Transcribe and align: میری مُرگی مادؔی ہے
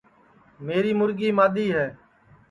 میری 0.65 0.91
مُرگی 0.99 1.29
مادؔی 1.37 1.67
ہے 1.75 1.87